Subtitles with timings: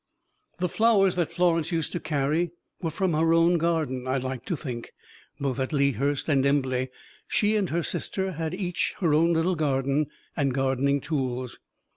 [0.57, 2.49] The flowers that Florence used to carry
[2.81, 4.93] were from her own garden, I like to think.
[5.39, 6.89] Both at Lea Hurst and Embley,
[7.27, 11.59] she and her sister had each her own little garden and gardening tools.